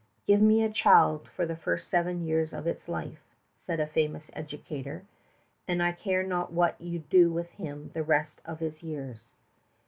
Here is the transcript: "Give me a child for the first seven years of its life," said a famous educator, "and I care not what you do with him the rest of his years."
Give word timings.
"Give 0.25 0.41
me 0.41 0.63
a 0.63 0.71
child 0.73 1.27
for 1.29 1.45
the 1.45 1.55
first 1.55 1.87
seven 1.87 2.23
years 2.25 2.53
of 2.53 2.65
its 2.65 2.89
life," 2.89 3.21
said 3.55 3.79
a 3.79 3.85
famous 3.85 4.31
educator, 4.33 5.03
"and 5.67 5.83
I 5.83 5.91
care 5.91 6.23
not 6.23 6.51
what 6.51 6.81
you 6.81 6.97
do 7.07 7.31
with 7.31 7.51
him 7.51 7.91
the 7.93 8.01
rest 8.01 8.41
of 8.43 8.61
his 8.61 8.81
years." 8.81 9.29